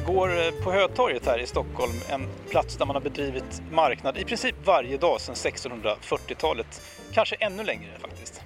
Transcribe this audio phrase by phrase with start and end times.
[0.00, 4.18] Jag går eh, på Hötorget här i Stockholm, en plats där man har bedrivit marknad
[4.18, 6.82] i princip varje dag sedan 1640-talet.
[7.12, 8.42] Kanske ännu längre faktiskt.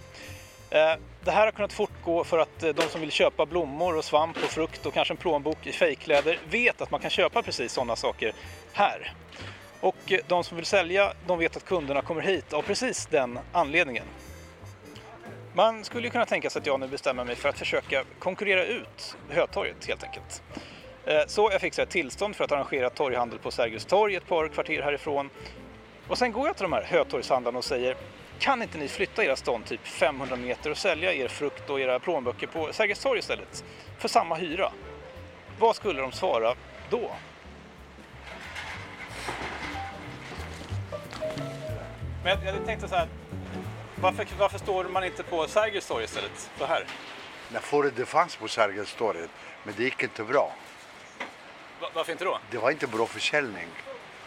[0.70, 0.94] Eh,
[1.24, 4.36] det här har kunnat fortgå för att eh, de som vill köpa blommor och svamp
[4.36, 7.96] och frukt och kanske en plånbok i fejkkläder vet att man kan köpa precis sådana
[7.96, 8.32] saker
[8.72, 9.12] här.
[9.80, 14.04] Och de som vill sälja, de vet att kunderna kommer hit av precis den anledningen.
[15.52, 19.16] Man skulle kunna tänka sig att jag nu bestämmer mig för att försöka konkurrera ut
[19.30, 20.42] Hötorget helt enkelt.
[21.06, 24.48] Eh, så jag fixar ett tillstånd för att arrangera torghandel på Sergels torg ett par
[24.48, 25.30] kvarter härifrån.
[26.08, 27.96] Och sen går jag till de här Hötorgshandlarna och säger
[28.38, 31.98] kan inte ni flytta era stånd typ 500 meter och sälja er frukt och era
[31.98, 33.64] plånböcker på Sergels torg istället?
[33.98, 34.72] För samma hyra.
[35.58, 36.54] Vad skulle de svara
[36.90, 37.10] då?
[42.24, 43.08] Men jag, jag tänkte så här,
[44.00, 46.50] varför, varför står man inte på Sergels torg istället?
[46.58, 46.84] Så här.
[47.48, 49.18] Nej, förut det fanns på Sergels torg,
[49.64, 50.52] men det gick inte bra.
[51.84, 52.38] Va- varför inte då?
[52.50, 53.66] Det var inte bra försäljning.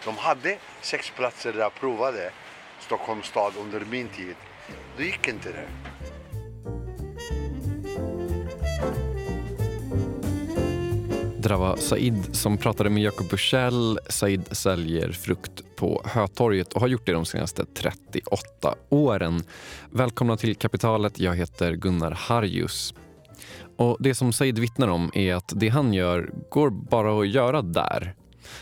[0.05, 2.31] De hade sex platser där jag provade
[2.79, 4.35] Stockholms stad under min tid.
[4.97, 5.67] Då gick inte det.
[11.39, 13.99] Det där var Said som pratade med Jakob Bursell.
[14.09, 19.43] Said säljer frukt på Hötorget och har gjort det de senaste 38 åren.
[19.91, 21.19] Välkomna till Kapitalet.
[21.19, 22.93] Jag heter Gunnar Harjus.
[23.77, 27.61] Och Det som Said vittnar om är att det han gör går bara att göra
[27.61, 28.15] där.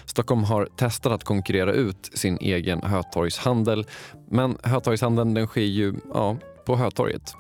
[0.06, 3.86] Stockholm har testat att konkurrera ut sin egen Hötorgshandel
[4.30, 7.36] men Hötorgshandeln den sker ju ja, på Hötorget.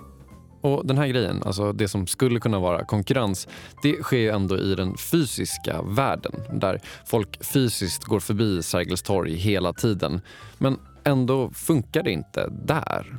[0.61, 3.47] Och den här grejen, alltså det som skulle kunna vara konkurrens,
[3.81, 9.35] det sker ju ändå i den fysiska världen där folk fysiskt går förbi Sergels torg
[9.35, 10.21] hela tiden.
[10.57, 13.17] Men ändå funkar det inte där.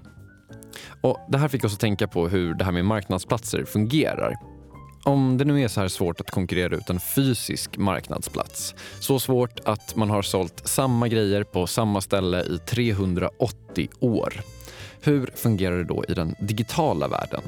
[1.00, 4.34] Och Det här fick oss att tänka på hur det här med marknadsplatser fungerar.
[5.04, 9.60] Om det nu är så här svårt att konkurrera ut en fysisk marknadsplats, så svårt
[9.64, 14.40] att man har sålt samma grejer på samma ställe i 380 år.
[15.00, 17.42] Hur fungerar det då i den digitala världen?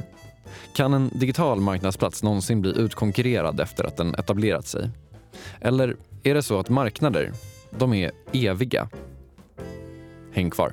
[0.75, 4.91] Kan en digital marknadsplats någonsin bli utkonkurrerad efter att den etablerat sig?
[5.61, 7.33] Eller är det så att marknader,
[7.71, 8.89] de är eviga?
[10.33, 10.73] Häng kvar.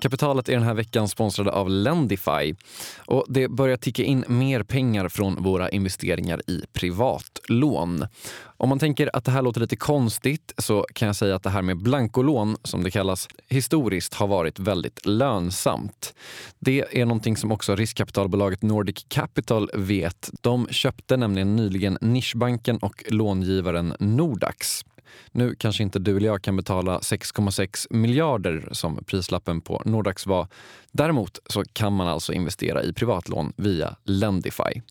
[0.00, 2.54] Kapitalet är den här veckan sponsrade av Lendify.
[2.96, 8.06] Och det börjar ticka in mer pengar från våra investeringar i privatlån.
[8.40, 11.50] Om man tänker att det här låter lite konstigt så kan jag säga att det
[11.50, 16.14] här med blankolån, som det kallas, historiskt har varit väldigt lönsamt.
[16.58, 20.30] Det är någonting som också riskkapitalbolaget Nordic Capital vet.
[20.40, 24.84] De köpte nämligen nyligen nischbanken och långivaren Nordax.
[25.32, 30.48] Nu kanske inte du eller jag kan betala 6,6 miljarder som prislappen på Nordax var.
[30.92, 34.82] Däremot så kan man alltså investera i privatlån via Lendify.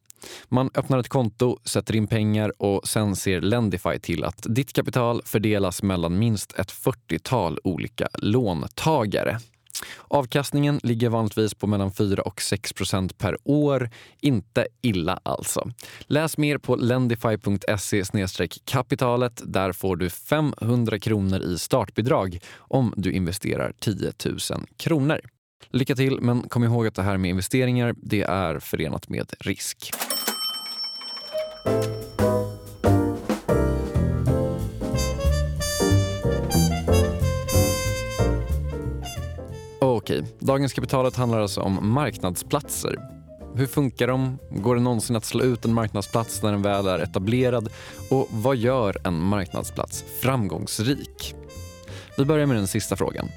[0.50, 5.22] Man öppnar ett konto, sätter in pengar och sen ser Lendify till att ditt kapital
[5.26, 9.40] fördelas mellan minst ett 40-tal olika låntagare.
[10.08, 13.90] Avkastningen ligger vanligtvis på mellan 4 och 6 procent per år.
[14.22, 15.72] Inte illa alltså.
[16.02, 18.04] Läs mer på lendify.se
[18.66, 19.42] kapitalet.
[19.46, 24.38] Där får du 500 kronor i startbidrag om du investerar 10 000
[24.78, 25.20] kronor.
[25.70, 29.92] Lycka till, men kom ihåg att det här med investeringar det är förenat med risk.
[40.08, 42.96] Okej, dagens kapitalet handlar alltså om marknadsplatser.
[43.56, 44.38] Hur funkar de?
[44.50, 47.70] Går det någonsin att slå ut en marknadsplats när den väl är etablerad?
[48.10, 51.36] Och vad gör en marknadsplats framgångsrik?
[52.18, 53.30] Vi börjar med den sista frågan.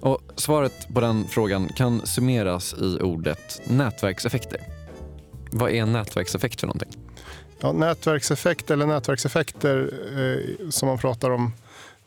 [0.00, 4.60] Och svaret på den frågan kan summeras i ordet nätverkseffekter.
[5.52, 6.92] Vad är en nätverkseffekt för någonting?
[7.60, 11.52] Ja, nätverkseffekt eller nätverkseffekter eh, som man pratar om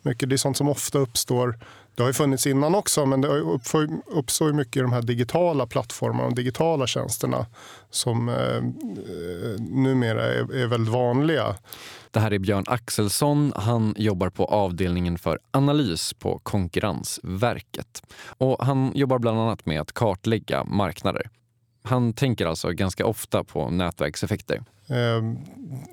[0.02, 1.60] mycket, det är sånt som ofta uppstår.
[1.96, 3.28] Det har ju funnits innan också, men det
[4.08, 7.46] uppstår, ju mycket i de här digitala plattformarna och digitala tjänsterna
[7.90, 8.62] som eh,
[9.60, 11.56] numera är, är väldigt vanliga.
[12.12, 13.54] Det här är Björn Axelsson.
[13.56, 18.02] Han jobbar på avdelningen för analys på Konkurrensverket.
[18.26, 21.30] Och han jobbar bland annat med att kartlägga marknader.
[21.84, 24.64] Han tänker alltså ganska ofta på nätverkseffekter.
[24.90, 25.22] Eh,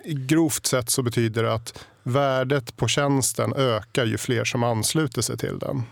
[0.05, 5.39] grovt sett så betyder det att värdet på tjänsten ökar ju fler som ansluter sig
[5.39, 5.83] till den.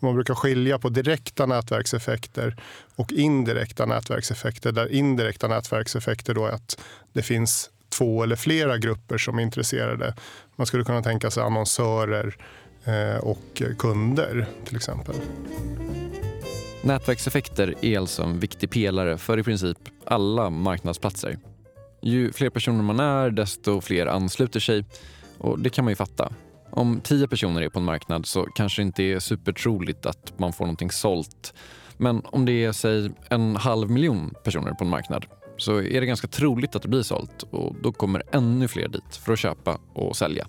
[0.00, 2.56] Man brukar skilja på direkta nätverkseffekter
[2.96, 4.72] och indirekta nätverkseffekter.
[4.72, 6.80] Där indirekta nätverkseffekter då är att
[7.12, 10.14] det finns två eller flera grupper som är intresserade.
[10.56, 12.36] Man skulle kunna tänka sig annonsörer
[12.84, 15.14] eh, och kunder till exempel.
[16.82, 21.38] Nätverkseffekter är alltså en viktig pelare för i princip alla marknadsplatser.
[22.02, 24.84] Ju fler personer man är, desto fler ansluter sig.
[25.38, 26.32] Och det kan man ju fatta.
[26.70, 30.52] Om tio personer är på en marknad så kanske det inte är supertroligt att man
[30.52, 31.54] får någonting sålt.
[31.96, 36.06] Men om det är säg en halv miljon personer på en marknad så är det
[36.06, 39.78] ganska troligt att det blir sålt och då kommer ännu fler dit för att köpa
[39.92, 40.46] och sälja.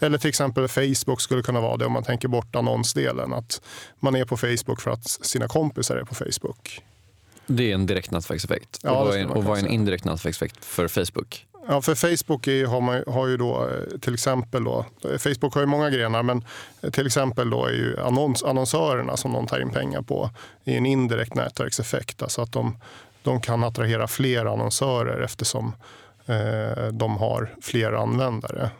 [0.00, 3.32] Eller till exempel Facebook skulle kunna vara det om man tänker bort annonsdelen.
[3.32, 3.62] Att
[4.00, 6.80] man är på Facebook för att sina kompisar är på Facebook.
[7.46, 8.78] Det är en direkt nätverkseffekt.
[8.82, 11.46] Ja, och vad är, man och vad är en indirekt nätverkseffekt för Facebook?
[11.68, 15.60] Ja, för Facebook är, har, man, har ju då eh, till exempel då, Facebook har
[15.60, 16.44] ju många grenar men
[16.92, 20.30] till exempel då är ju annons, annonsörerna som de tar in pengar på
[20.64, 22.22] är en indirekt nätverkseffekt.
[22.22, 22.78] Alltså att de,
[23.22, 25.72] de kan attrahera fler annonsörer eftersom
[26.26, 28.70] eh, de har fler användare.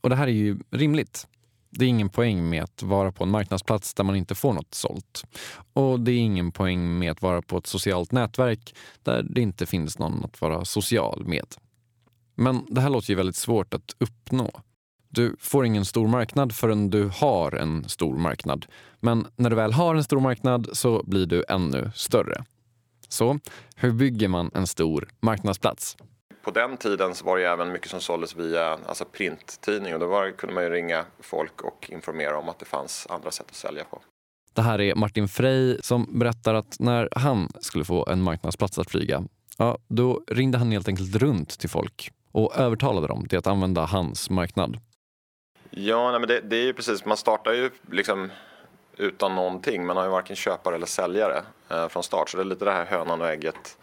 [0.00, 1.26] Och det här är ju rimligt.
[1.70, 4.74] Det är ingen poäng med att vara på en marknadsplats där man inte får något
[4.74, 5.24] sålt.
[5.72, 9.66] Och det är ingen poäng med att vara på ett socialt nätverk där det inte
[9.66, 11.46] finns någon att vara social med.
[12.36, 14.50] Men det här låter ju väldigt svårt att uppnå.
[15.08, 18.66] Du får ingen stor marknad förrän du har en stor marknad.
[19.00, 22.44] Men när du väl har en stor marknad så blir du ännu större.
[23.08, 23.38] Så
[23.76, 25.96] hur bygger man en stor marknadsplats?
[26.44, 30.30] På den tiden var det även mycket som såldes via alltså printtidning och då var,
[30.30, 34.02] kunde man ringa folk och informera om att det fanns andra sätt att sälja på.
[34.52, 38.90] Det här är Martin Frey som berättar att när han skulle få en marknadsplats att
[38.90, 39.24] flyga,
[39.58, 43.84] ja, då ringde han helt enkelt runt till folk och övertalade dem till att använda
[43.84, 44.78] hans marknad.
[45.70, 48.30] Ja, nej, men det, det är ju precis, man startar ju liksom
[48.96, 49.86] utan någonting.
[49.86, 52.28] Man har ju varken köpare eller säljare eh, från start.
[52.28, 53.78] Så det är lite det här hönan och ägget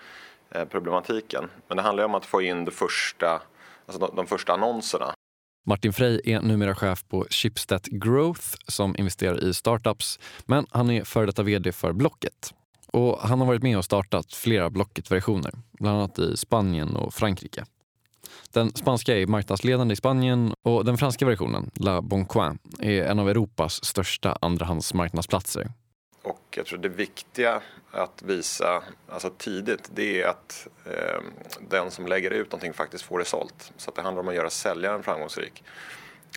[0.51, 1.50] eh, problematiken.
[1.67, 3.41] Men det handlar ju om att få in det första,
[3.85, 5.13] alltså de, de första annonserna.
[5.65, 10.19] Martin Frey är numera chef på Schibsted Growth som investerar i startups.
[10.45, 12.53] Men han är före detta vd för Blocket.
[12.88, 17.65] Och han har varit med och startat flera Blocket-versioner, bland annat i Spanien och Frankrike.
[18.53, 23.29] Den spanska är marknadsledande i Spanien och den franska versionen, La Boncoin, är en av
[23.29, 25.71] Europas största andrahandsmarknadsplatser.
[26.21, 27.61] Och jag tror det viktiga
[27.91, 31.21] att visa alltså tidigt det är att eh,
[31.69, 33.73] den som lägger ut någonting faktiskt får det sålt.
[33.77, 35.63] Så att det handlar om att göra säljaren framgångsrik.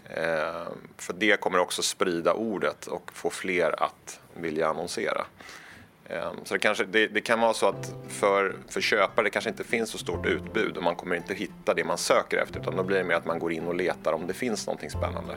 [0.04, 0.66] Eh,
[0.96, 5.26] för det kommer också sprida ordet och få fler att vilja annonsera.
[6.08, 9.50] Ehm, så det, kanske, det, det, kan vara så att för, för köpare det kanske
[9.50, 12.76] inte finns så stort utbud och man kommer inte hitta det man söker efter utan
[12.76, 15.36] då blir det mer att man går in och letar om det finns någonting spännande.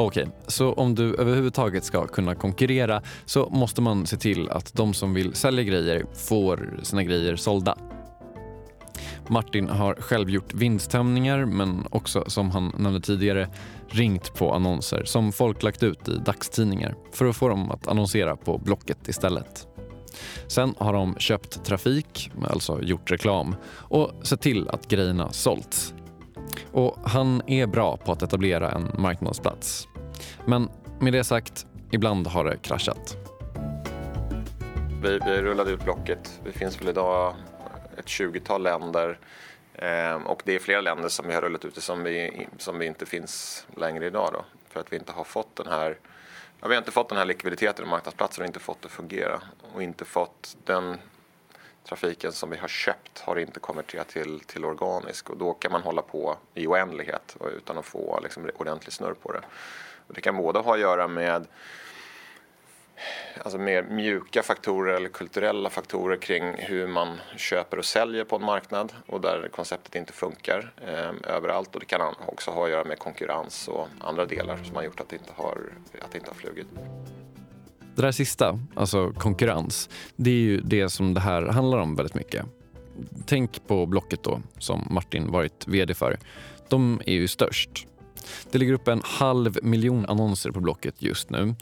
[0.00, 4.94] Okej, så om du överhuvudtaget ska kunna konkurrera så måste man se till att de
[4.94, 7.78] som vill sälja grejer får sina grejer sålda.
[9.28, 13.48] Martin har själv gjort vinsttömningar men också, som han nämnde tidigare,
[13.88, 18.36] ringt på annonser som folk lagt ut i dagstidningar för att få dem att annonsera
[18.36, 19.66] på Blocket istället.
[20.46, 25.94] Sen har de köpt trafik, alltså gjort reklam och sett till att grejerna sålts.
[26.72, 29.88] Och han är bra på att etablera en marknadsplats.
[30.46, 30.68] Men
[31.00, 33.16] med det sagt, ibland har det kraschat.
[35.02, 36.40] Vi, vi rullade ut Blocket.
[36.44, 37.34] Det finns väl idag
[37.98, 39.18] ett 20-tal länder
[39.74, 42.78] ehm, och det är flera länder som vi har rullat ut det som vi, som
[42.78, 45.98] vi inte finns längre idag då, för att vi inte har fått den här
[46.60, 48.92] ja, vi har inte fått den här likviditeten i marknadsplatser och inte fått det att
[48.92, 49.40] fungera
[49.74, 50.98] och inte fått den
[51.84, 55.82] trafiken som vi har köpt har inte konverterat till, till organisk och då kan man
[55.82, 59.42] hålla på i oändlighet utan att få liksom, ordentlig snurr på det.
[60.06, 61.46] Och det kan både ha att göra med
[63.38, 68.44] alltså mer mjuka faktorer eller kulturella faktorer kring hur man köper och säljer på en
[68.44, 72.84] marknad och där konceptet inte funkar eh, överallt och det kan också ha att göra
[72.84, 75.58] med konkurrens och andra delar som har gjort att det inte har,
[76.00, 76.66] att det inte har flugit.
[77.94, 82.14] Det där sista, alltså konkurrens, det är ju det som det här handlar om väldigt
[82.14, 82.46] mycket.
[83.26, 86.18] Tänk på Blocket då, som Martin varit vd för.
[86.68, 87.86] De är ju störst.
[88.50, 91.54] Det ligger upp en halv miljon annonser på Blocket just nu.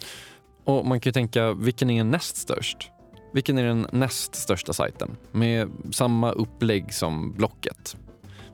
[0.67, 2.91] Och man kan ju tänka, vilken är näst störst?
[3.33, 7.97] Vilken är den näst största sajten med samma upplägg som Blocket?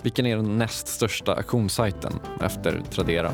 [0.03, 3.33] Vilken är den näst största auktionssajten efter Tradera?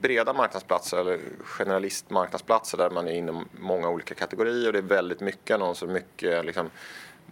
[0.00, 5.20] Breda marknadsplatser eller generalistmarknadsplatser där man är inom många olika kategorier och det är väldigt
[5.20, 6.70] mycket annonser och mycket, liksom,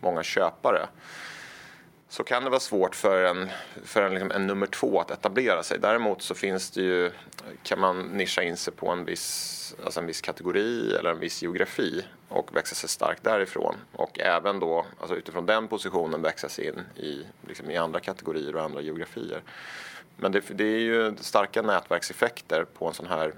[0.01, 0.89] många köpare
[2.11, 3.51] så kan det vara svårt för en,
[3.85, 5.79] för en, liksom en nummer två att etablera sig.
[5.79, 7.11] Däremot så finns det ju,
[7.63, 11.43] kan man nischa in sig på en viss, alltså en viss kategori eller en viss
[11.43, 13.77] geografi och växa sig stark därifrån.
[13.93, 18.57] Och även då alltså utifrån den positionen växa sig in i, liksom i andra kategorier
[18.57, 19.43] och andra geografier.
[20.17, 23.33] Men det, det är ju starka nätverkseffekter på en sån här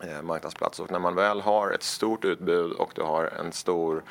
[0.00, 0.80] eh, marknadsplats.
[0.80, 4.02] Och när man väl har ett stort utbud och du har en stor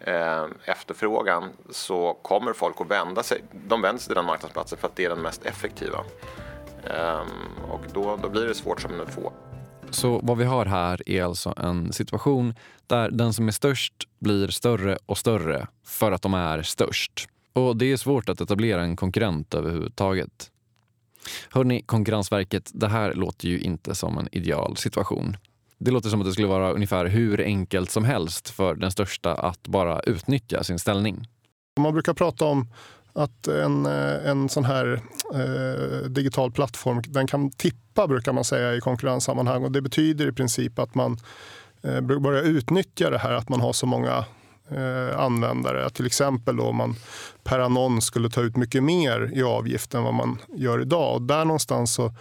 [0.00, 3.44] eh, efterfrågan så kommer folk att vända sig.
[3.68, 5.98] De vänder sig till den marknadsplatsen för att det är den mest effektiva.
[6.84, 7.22] Eh,
[7.70, 9.32] och då, då blir det svårt som nummer två.
[9.90, 12.54] Så vad vi har här är alltså en situation
[12.86, 17.28] där den som är störst blir större och större för att de är störst.
[17.52, 20.50] Och det är svårt att etablera en konkurrent överhuvudtaget.
[21.50, 25.36] Hörni, Konkurrensverket, det här låter ju inte som en ideal situation.
[25.80, 29.34] Det låter som att det skulle vara ungefär hur enkelt som helst för den största
[29.34, 31.28] att bara utnyttja sin ställning.
[31.78, 32.68] Man brukar prata om
[33.12, 35.02] att en, eh, en sån här
[35.34, 39.64] eh, digital plattform den kan tippa, brukar man säga i konkurrenssammanhang.
[39.64, 41.18] Och det betyder i princip att man
[41.82, 44.24] eh, börjar utnyttja det här att man har så många
[44.70, 45.90] eh, användare.
[45.90, 46.96] Till exempel då om man
[47.44, 51.14] per annons skulle ta ut mycket mer i avgift än vad man gör idag.
[51.14, 52.12] Och där någonstans så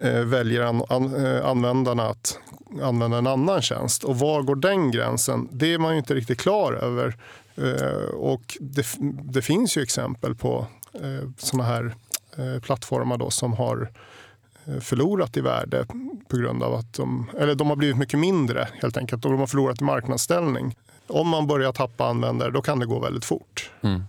[0.00, 2.38] väljer an, an, eh, användarna att
[2.82, 4.04] använda en annan tjänst.
[4.04, 5.48] Och var går den gränsen?
[5.52, 7.16] Det är man ju inte riktigt klar över.
[7.56, 8.86] Eh, och det,
[9.24, 11.94] det, finns ju exempel på eh, såna här
[12.36, 13.90] eh, plattformar då som har
[14.64, 15.86] eh, förlorat i värde
[16.28, 19.40] på grund av att de, eller de har blivit mycket mindre helt enkelt och de
[19.40, 20.76] har förlorat i marknadsställning
[21.06, 23.70] om man börjar tappa användare då kan det gå väldigt fort.
[23.82, 24.02] Mm.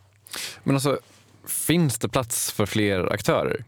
[0.63, 0.99] Men alltså,
[1.45, 3.63] finns det plats för fler aktörer?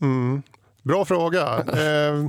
[0.00, 0.42] Mm.
[0.84, 1.58] Bra fråga.
[1.72, 2.28] eh,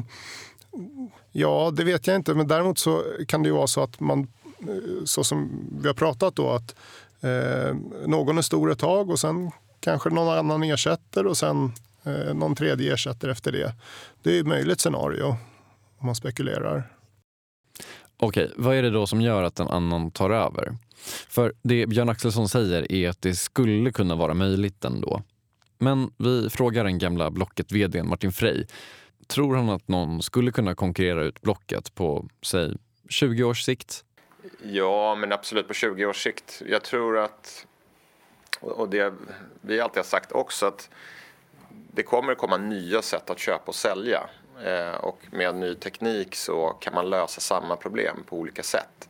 [1.32, 2.34] ja, det vet jag inte.
[2.34, 4.28] Men däremot så kan det ju vara så att man,
[4.60, 6.76] eh, så som vi har pratat då, att
[7.22, 7.76] eh,
[8.08, 11.72] någon är stor ett tag och sen kanske någon annan ersätter och sen
[12.04, 13.74] eh, någon tredje ersätter efter det.
[14.24, 15.38] Det är ett möjligt scenario
[15.98, 16.92] om man spekulerar.
[18.18, 20.78] Okej, vad är det då som gör att en annan tar över?
[21.30, 25.22] För det Björn Axelsson säger är att det skulle kunna vara möjligt ändå.
[25.78, 28.66] Men vi frågar den gamla blocket vd Martin Frey.
[29.28, 32.74] Tror han att någon skulle kunna konkurrera ut Blocket på, säg,
[33.10, 34.06] 20 års sikt?
[34.64, 36.62] Ja, men absolut på 20 års sikt.
[36.66, 37.66] Jag tror att,
[38.60, 39.14] och det
[39.62, 40.90] vi alltid har sagt också, att
[41.70, 44.30] det kommer att komma nya sätt att köpa och sälja.
[44.64, 49.10] Eh, och med ny teknik så kan man lösa samma problem på olika sätt.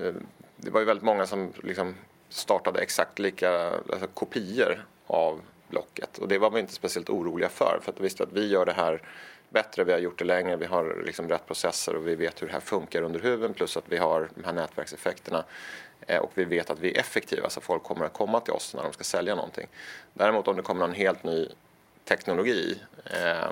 [0.00, 0.14] Eh,
[0.56, 1.94] det var ju väldigt många som liksom
[2.28, 7.80] startade exakt lika alltså kopior av Blocket och det var vi inte speciellt oroliga för
[7.82, 9.02] för att vi visste att vi gör det här
[9.48, 12.46] bättre, vi har gjort det längre, vi har liksom rätt processer och vi vet hur
[12.46, 15.44] det här funkar under huven plus att vi har de här nätverkseffekterna
[16.06, 18.74] eh, och vi vet att vi är effektiva så folk kommer att komma till oss
[18.74, 19.66] när de ska sälja någonting.
[20.12, 21.48] Däremot om det kommer någon helt ny
[22.04, 23.50] teknologi eh,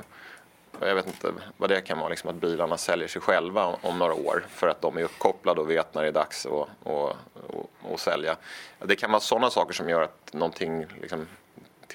[0.81, 4.15] jag vet inte vad det kan vara, liksom att bilarna säljer sig själva om några
[4.15, 7.93] år för att de är uppkopplade och vet när det är dags att, att, att,
[7.93, 8.37] att sälja.
[8.79, 11.27] Det kan vara sådana saker som gör att någonting liksom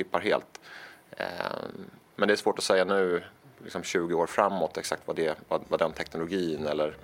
[0.03, 0.59] tippar helt.
[1.17, 3.23] Ehm, men det är svårt att säga nu,
[3.63, 6.95] liksom 20 år framåt, exakt vad, det, vad, vad den teknologin eller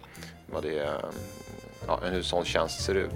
[0.45, 1.01] vad det,
[1.87, 3.11] ja, hur sån tjänst ser ut.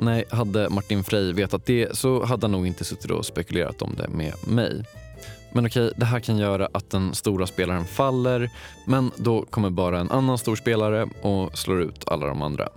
[0.00, 3.94] Nej, hade Martin Frey vetat det så hade han nog inte suttit och spekulerat om
[3.96, 4.84] det med mig.
[5.52, 8.50] Men okej, det här kan göra att den stora spelaren faller
[8.86, 12.68] men då kommer bara en annan stor spelare och slår ut alla de andra.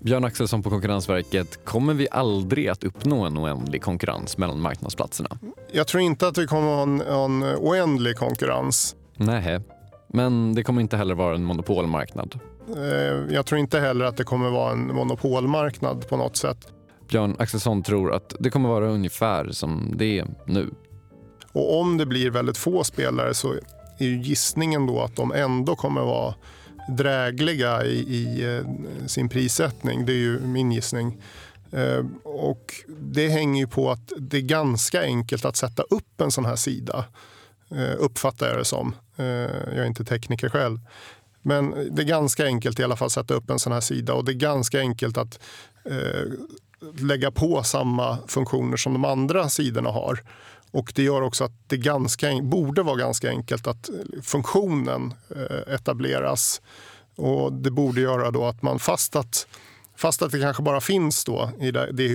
[0.00, 5.38] Björn Axelsson på Konkurrensverket, kommer vi aldrig att uppnå en oändlig konkurrens mellan marknadsplatserna?
[5.72, 8.96] Jag tror inte att vi kommer ha en, en oändlig konkurrens.
[9.16, 9.60] Nej,
[10.08, 12.38] men det kommer inte heller vara en monopolmarknad.
[12.76, 16.68] Eh, jag tror inte heller att det kommer vara en monopolmarknad på något sätt.
[17.08, 20.70] Björn Axelsson tror att det kommer vara ungefär som det är nu.
[21.58, 23.52] Och om det blir väldigt få spelare så
[23.98, 26.34] är ju gissningen då att de ändå kommer vara
[26.88, 28.64] drägliga i, i eh,
[29.06, 30.06] sin prissättning.
[30.06, 31.22] Det är ju min gissning.
[31.72, 36.30] Eh, och det hänger ju på att det är ganska enkelt att sätta upp en
[36.30, 37.04] sån här sida.
[37.70, 38.94] Eh, uppfattar jag det som.
[39.16, 40.80] Jag är inte tekniker själv.
[41.42, 44.14] Men det är ganska enkelt i alla fall att sätta upp en sån här sida
[44.14, 45.40] och det är ganska enkelt att
[45.84, 46.32] eh,
[46.98, 50.22] lägga på samma funktioner som de andra sidorna har.
[50.70, 55.74] Och det gör också att det ganska, borde vara ganska enkelt att eh, funktionen eh,
[55.74, 56.62] etableras.
[57.16, 59.46] Och det borde göra då att man fast att,
[59.96, 62.08] fast att det kanske bara finns då i det, det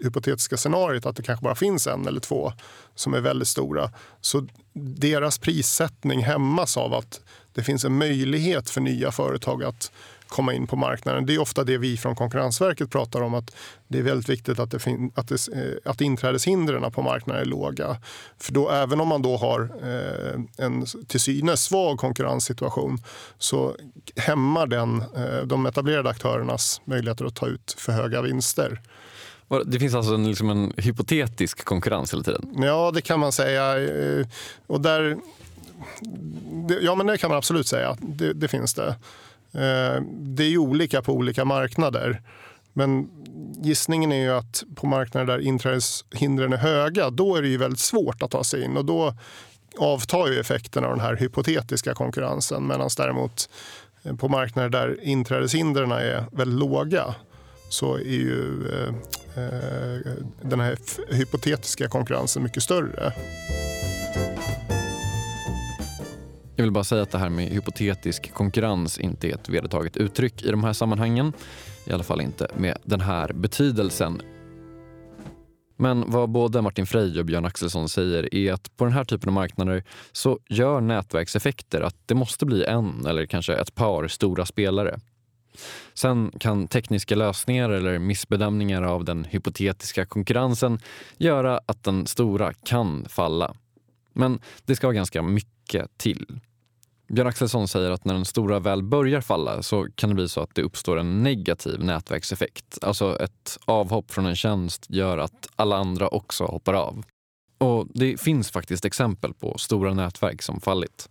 [0.00, 2.52] hypotetiska scenariot att det kanske bara finns en eller två
[2.94, 3.90] som är väldigt stora.
[4.20, 7.20] Så deras prissättning hämmas av att
[7.52, 9.92] det finns en möjlighet för nya företag att
[10.32, 11.26] komma in på marknaden.
[11.26, 13.54] Det är ofta det vi från Konkurrensverket pratar om att
[13.88, 14.76] det är väldigt viktigt att, det
[15.14, 17.96] att, det, eh, att inträdeshindren på marknaden är låga.
[18.38, 22.98] För då, även om man då har eh, en till synes svag konkurrenssituation
[23.38, 23.76] så
[24.16, 28.80] hämmar den eh, de etablerade aktörernas möjligheter att ta ut för höga vinster.
[29.64, 32.54] Det finns alltså en, liksom en hypotetisk konkurrens hela tiden?
[32.56, 33.78] Ja, det kan man säga.
[33.78, 34.26] Eh,
[34.66, 35.16] och där,
[36.80, 37.96] ja, men det kan man absolut säga.
[38.00, 38.96] Det, det finns det.
[39.54, 42.22] Eh, det är ju olika på olika marknader.
[42.72, 43.08] Men
[43.62, 47.80] gissningen är ju att på marknader där inträdeshindren är höga, då är det ju väldigt
[47.80, 48.76] svårt att ta sig in.
[48.76, 49.14] Och då
[49.78, 52.66] avtar ju effekten av den här hypotetiska konkurrensen.
[52.66, 53.50] Medan däremot
[54.02, 57.14] eh, på marknader där inträdeshindren är väldigt låga
[57.68, 58.94] så är ju eh,
[59.44, 60.00] eh
[60.42, 60.78] den här
[61.14, 63.12] hypotetiska konkurrensen mycket större.
[66.62, 70.42] Jag vill bara säga att det här med hypotetisk konkurrens inte är ett vedertaget uttryck
[70.42, 71.32] i de här sammanhangen.
[71.84, 74.22] I alla fall inte med den här betydelsen.
[75.76, 79.28] Men vad både Martin Frey och Björn Axelsson säger är att på den här typen
[79.28, 84.46] av marknader så gör nätverkseffekter att det måste bli en eller kanske ett par stora
[84.46, 85.00] spelare.
[85.94, 90.78] Sen kan tekniska lösningar eller missbedömningar av den hypotetiska konkurrensen
[91.16, 93.54] göra att den stora kan falla.
[94.12, 96.40] Men det ska vara ganska mycket till.
[97.12, 100.40] Björn Axelsson säger att när den stora väl börjar falla så kan det bli så
[100.40, 102.78] att det uppstår en negativ nätverkseffekt.
[102.82, 107.04] Alltså ett avhopp från en tjänst gör att alla andra också hoppar av.
[107.58, 111.08] Och det finns faktiskt exempel på stora nätverk som fallit.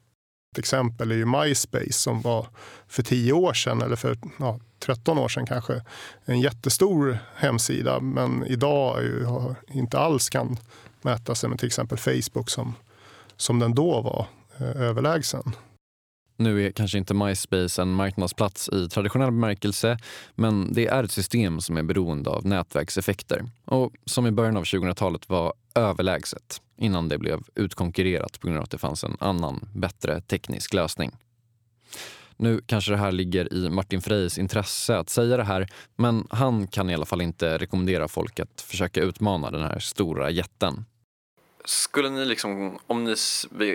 [0.51, 2.47] Ett exempel är ju MySpace som var
[2.87, 5.81] för 10 år sedan, eller för ja, 13 år sedan kanske,
[6.25, 9.27] en jättestor hemsida men idag ju,
[9.67, 10.57] inte alls kan
[11.01, 12.75] mäta sig med till exempel Facebook som,
[13.37, 14.27] som den då var
[14.57, 15.55] eh, överlägsen.
[16.41, 19.97] Nu är kanske inte MySpace en marknadsplats i traditionell bemärkelse
[20.35, 24.63] men det är ett system som är beroende av nätverkseffekter och som i början av
[24.63, 29.69] 2000-talet var överlägset innan det blev utkonkurrerat på grund av att det fanns en annan,
[29.73, 31.11] bättre teknisk lösning.
[32.37, 36.67] Nu kanske det här ligger i Martin Freys intresse att säga det här men han
[36.67, 40.85] kan i alla fall inte rekommendera folk att försöka utmana den här stora jätten.
[41.65, 43.15] Skulle ni liksom, om ni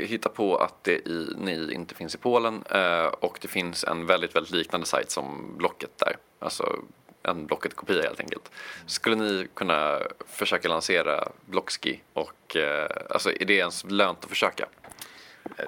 [0.07, 4.07] hittar på att det i, ni inte finns i Polen eh, och det finns en
[4.07, 6.77] väldigt, väldigt liknande sajt som Blocket där, alltså
[7.23, 8.51] en Blocket-kopia helt enkelt.
[8.87, 14.67] Skulle ni kunna försöka lansera Blockski och eh, alltså är det ens lönt att försöka?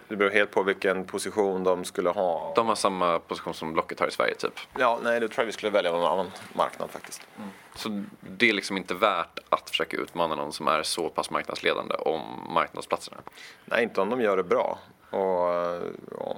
[0.09, 2.53] Det beror helt på vilken position de skulle ha.
[2.57, 4.61] De har samma position som Blocket har i Sverige typ?
[4.79, 7.23] Ja, nej då tror jag vi skulle välja någon annan marknad faktiskt.
[7.37, 7.51] Mm.
[7.79, 11.95] Så det är liksom inte värt att försöka utmana någon som är så pass marknadsledande
[11.95, 12.23] om
[12.55, 13.17] marknadsplatserna?
[13.65, 14.79] Nej, inte om de gör det bra.
[15.11, 15.83] Och eh,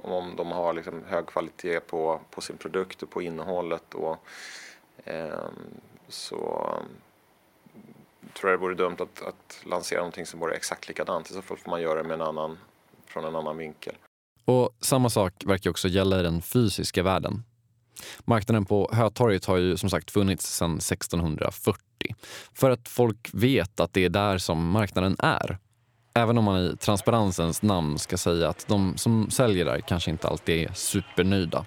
[0.03, 3.93] om de har liksom hög kvalitet på, på sin produkt och på innehållet.
[3.93, 4.17] Och,
[5.03, 5.49] eh,
[6.07, 6.69] så
[8.33, 11.31] tror jag det vore dumt att, att lansera någonting som vore exakt likadant.
[11.31, 12.57] I så fall får man göra det med en annan,
[13.05, 13.95] från en annan vinkel.
[14.45, 17.43] Och samma sak verkar också gälla i den fysiska världen.
[18.25, 21.81] Marknaden på Hötorget har ju som sagt funnits sedan 1640
[22.53, 25.57] för att folk vet att det är där som marknaden är.
[26.13, 30.27] Även om man i transparensens namn ska säga att de som säljer där kanske inte
[30.27, 31.65] alltid är supernöjda.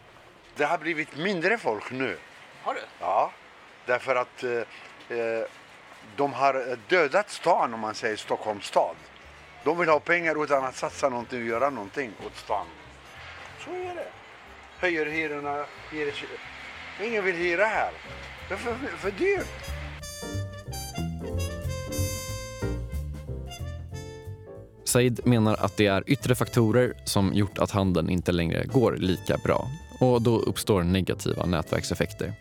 [0.57, 2.16] Det har blivit mindre folk nu.
[2.62, 2.81] Har det?
[3.01, 3.33] Ja,
[3.87, 5.44] därför att eh, eh
[6.16, 8.97] de har dödat stan om man säger Stockholms stad.
[9.64, 12.66] De vill ha pengar utan att satsa någonting och göra någonting åt stan.
[13.64, 14.09] Så är det
[14.85, 15.64] höjer hyrorna.
[17.05, 17.90] Ingen vill hyra här.
[18.49, 19.47] Det är för, för dyrt.
[24.85, 29.37] Said menar att det är yttre faktorer som gjort att handeln inte längre går lika
[29.44, 29.70] bra.
[30.01, 32.33] Och då uppstår negativa nätverkseffekter.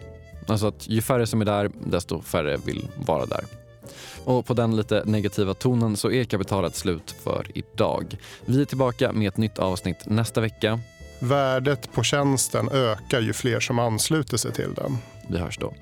[0.48, 3.44] Alltså att ju färre som är där, desto färre vill vara där.
[4.24, 8.18] Och på den lite negativa tonen så är kapitalet slut för idag.
[8.46, 10.80] Vi är tillbaka med ett nytt avsnitt nästa vecka
[11.24, 14.98] värdet på tjänsten ökar ju fler som ansluter sig till den.
[15.30, 15.74] Vi hörs då.